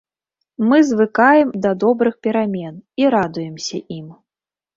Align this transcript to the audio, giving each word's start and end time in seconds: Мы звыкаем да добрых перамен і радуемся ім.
Мы 0.69 0.77
звыкаем 0.91 1.51
да 1.65 1.71
добрых 1.83 2.15
перамен 2.25 2.81
і 3.03 3.13
радуемся 3.19 3.77
ім. 3.99 4.11